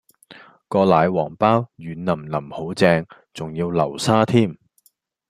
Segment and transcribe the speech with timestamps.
[0.67, 3.05] 個奶黃飽軟腍腍好正，
[3.35, 4.57] 仲要流沙添